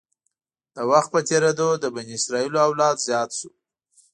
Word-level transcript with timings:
د 0.75 0.77
وخت 0.91 1.09
په 1.13 1.19
تېرېدو 1.29 1.69
د 1.83 1.85
بني 1.93 2.13
اسرایلو 2.19 2.57
اولاد 2.67 2.95
زیات 3.07 3.29
شو. 3.37 3.49